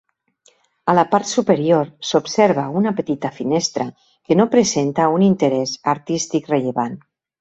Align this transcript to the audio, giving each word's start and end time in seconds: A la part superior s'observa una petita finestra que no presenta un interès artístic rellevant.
A 0.91 0.93
la 0.99 1.03
part 1.09 1.27
superior 1.31 1.91
s'observa 2.11 2.63
una 2.81 2.93
petita 3.01 3.31
finestra 3.35 3.87
que 4.09 4.39
no 4.41 4.49
presenta 4.57 5.11
un 5.19 5.27
interès 5.29 5.75
artístic 5.95 6.51
rellevant. 6.57 6.99